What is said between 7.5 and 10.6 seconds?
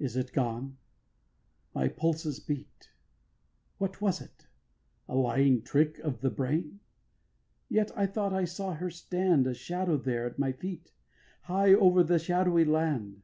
Yet I thought I saw her stand, A shadow there at my